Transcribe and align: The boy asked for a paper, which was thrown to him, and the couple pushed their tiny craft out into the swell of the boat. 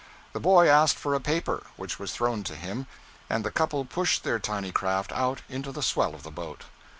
The 0.33 0.39
boy 0.39 0.67
asked 0.67 0.95
for 0.97 1.13
a 1.13 1.19
paper, 1.19 1.67
which 1.75 1.99
was 1.99 2.11
thrown 2.11 2.43
to 2.45 2.55
him, 2.55 2.87
and 3.29 3.45
the 3.45 3.51
couple 3.51 3.85
pushed 3.85 4.23
their 4.23 4.39
tiny 4.39 4.71
craft 4.71 5.11
out 5.11 5.43
into 5.47 5.71
the 5.71 5.83
swell 5.83 6.15
of 6.15 6.23
the 6.23 6.31
boat. 6.31 6.63